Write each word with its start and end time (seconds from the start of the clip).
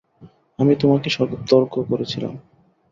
আমি 0.59 0.73
তোমাকে 0.75 1.07
সতর্ক 1.09 1.73
করেছিলাম। 1.89 2.33